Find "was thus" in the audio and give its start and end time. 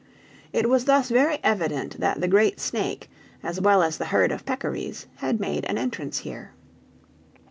0.67-1.09